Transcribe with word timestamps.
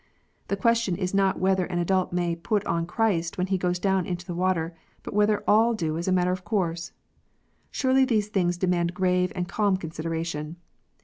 The 0.47 0.57
question 0.57 0.95
is 0.95 1.13
not 1.13 1.39
whether 1.39 1.65
an 1.65 1.77
adult 1.77 2.11
may 2.11 2.35
"put 2.35 2.65
on 2.65 2.87
Christ" 2.87 3.37
when 3.37 3.45
he 3.45 3.57
goes 3.59 3.77
down 3.77 4.07
into 4.07 4.25
the 4.25 4.33
water, 4.33 4.73
but 5.03 5.13
whether 5.13 5.43
all 5.47 5.75
do 5.75 5.95
as 5.95 6.07
a 6.07 6.11
matter 6.11 6.31
of 6.31 6.43
course. 6.43 6.91
Surely 7.69 8.03
these 8.03 8.27
things 8.27 8.57
demand 8.57 8.95
grave 8.95 9.31
and 9.35 9.47
calm 9.47 9.77
consideration 9.77 10.55